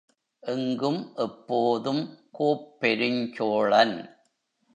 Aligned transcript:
எங்கும் 0.43 1.13
எப்போதும் 1.15 2.01
கோப்பெருஞ்சோழன்! 2.31 3.95